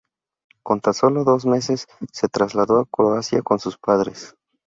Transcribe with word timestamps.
Con 0.63 0.81
tan 0.81 0.95
solo 0.95 1.23
dos 1.23 1.45
meses 1.45 1.85
se 2.11 2.27
trasladó 2.27 2.79
a 2.79 2.87
Croacia 2.87 3.43
con 3.43 3.59
sus 3.59 3.77
padres. 3.77 4.35